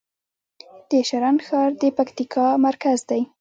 [0.89, 3.21] د شرن ښار د پکتیکا مرکز دی